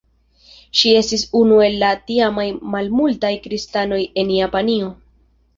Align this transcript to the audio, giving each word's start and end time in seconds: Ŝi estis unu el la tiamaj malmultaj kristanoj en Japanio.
Ŝi 0.79 0.93
estis 1.01 1.25
unu 1.41 1.59
el 1.67 1.77
la 1.83 1.91
tiamaj 2.07 2.47
malmultaj 2.77 3.33
kristanoj 3.47 4.03
en 4.23 4.37
Japanio. 4.39 4.91